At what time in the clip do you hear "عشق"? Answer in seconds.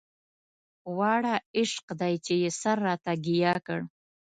1.59-1.85